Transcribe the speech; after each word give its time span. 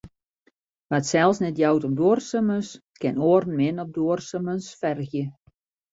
Wa't 0.89 1.07
sels 1.09 1.37
net 1.43 1.57
jout 1.63 1.85
om 1.89 1.93
duorsumens, 1.99 2.69
kin 3.03 3.21
oaren 3.27 3.57
min 3.59 3.81
op 3.85 3.89
duorsumens 3.99 4.65
fergje. 4.81 5.25